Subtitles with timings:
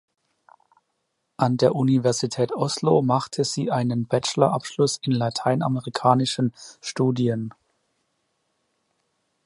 [1.37, 7.53] An der Universität Oslo machte sie einen Bachelorabschluss in lateinamerikanischen Studien.